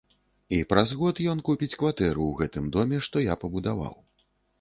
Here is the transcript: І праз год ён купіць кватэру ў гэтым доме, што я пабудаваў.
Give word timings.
І 0.55 0.57
праз 0.69 0.93
год 1.01 1.19
ён 1.33 1.43
купіць 1.49 1.77
кватэру 1.81 2.23
ў 2.29 2.33
гэтым 2.39 2.71
доме, 2.77 2.97
што 3.09 3.23
я 3.27 3.37
пабудаваў. 3.45 3.93